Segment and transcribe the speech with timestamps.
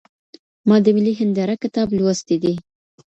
[0.67, 2.53] ما د ملي هنداره کتاب لوستی دی.